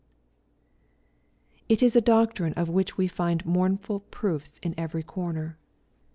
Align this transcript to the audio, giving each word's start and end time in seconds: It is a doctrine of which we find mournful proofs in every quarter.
It 1.69 1.83
is 1.83 1.95
a 1.95 2.01
doctrine 2.01 2.53
of 2.55 2.69
which 2.69 2.97
we 2.97 3.07
find 3.07 3.45
mournful 3.45 3.99
proofs 3.99 4.57
in 4.63 4.73
every 4.75 5.03
quarter. 5.03 5.59